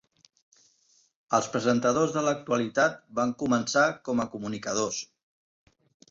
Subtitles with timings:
[1.39, 5.03] Els presentadors de l"actualitat van començar com a comunicadors.